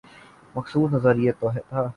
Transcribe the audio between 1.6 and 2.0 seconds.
تھا۔